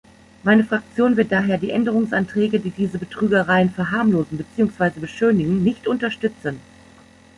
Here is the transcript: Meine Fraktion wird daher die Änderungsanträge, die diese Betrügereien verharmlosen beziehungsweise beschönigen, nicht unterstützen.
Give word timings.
Meine 0.41 0.63
Fraktion 0.63 1.15
wird 1.15 1.31
daher 1.31 1.59
die 1.59 1.69
Änderungsanträge, 1.69 2.59
die 2.59 2.71
diese 2.71 2.97
Betrügereien 2.97 3.69
verharmlosen 3.69 4.39
beziehungsweise 4.39 4.99
beschönigen, 4.99 5.63
nicht 5.63 5.87
unterstützen. 5.87 6.59